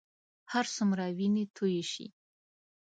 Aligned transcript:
هرڅومره 0.51 1.05
وینې 1.17 1.43
تویې 1.55 1.83
شي. 1.91 2.07